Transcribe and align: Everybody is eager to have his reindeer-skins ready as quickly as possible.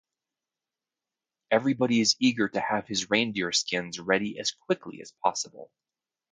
Everybody 1.51 2.01
is 2.01 2.15
eager 2.19 2.49
to 2.49 2.59
have 2.59 2.87
his 2.87 3.11
reindeer-skins 3.11 3.99
ready 3.99 4.39
as 4.39 4.49
quickly 4.49 4.99
as 4.99 5.13
possible. 5.23 5.71